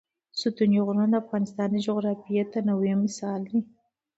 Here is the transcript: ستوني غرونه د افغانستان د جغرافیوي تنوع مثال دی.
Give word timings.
ستوني 0.41 0.79
غرونه 0.85 1.07
د 1.19 1.21
افغانستان 1.23 1.67
د 1.71 1.77
جغرافیوي 1.85 2.43
تنوع 2.53 2.91
مثال 3.03 3.41
دی. 3.49 3.59